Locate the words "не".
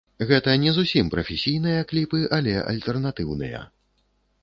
0.63-0.71